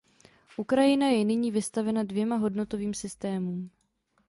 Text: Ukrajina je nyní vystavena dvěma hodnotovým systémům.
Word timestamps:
Ukrajina 0.57 1.07
je 1.11 1.23
nyní 1.25 1.51
vystavena 1.51 2.03
dvěma 2.03 2.35
hodnotovým 2.35 2.93
systémům. 2.93 3.69